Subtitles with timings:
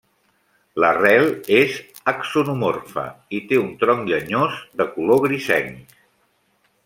[0.83, 1.27] L'arrel
[1.57, 1.75] és
[2.11, 3.05] axonomorfa
[3.39, 5.97] i té un tronc llenyós de color grisenc.